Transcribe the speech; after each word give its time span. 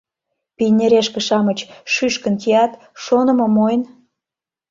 Пийнерешке-шамыч 0.57 1.59
шӱшкын 1.93 2.35
кият, 2.41 2.71
шонымо 3.03 3.47
мойн... 3.55 3.81